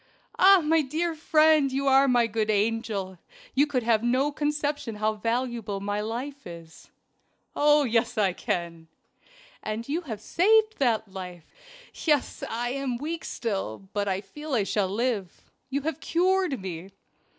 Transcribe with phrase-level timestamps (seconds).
[0.39, 0.61] "Ah!
[0.63, 3.19] my dear friend, you are my good angel
[3.53, 6.89] you can have no conception how valuable my life is."
[7.55, 8.87] "Oh, yes, I can!"
[9.61, 11.45] "And you have saved that life.
[11.93, 12.43] Yes!
[12.49, 15.51] I am weak still, but I feel I shall live.
[15.69, 16.89] You have cured me."